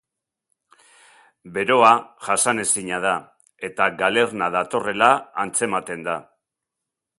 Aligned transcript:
Beroa 1.57 1.91
jasanezina 2.29 2.99
da, 3.05 3.13
eta 3.69 3.91
galerna 4.01 4.49
datorrela 4.59 5.13
antzematen 5.47 6.05
da. 6.11 6.17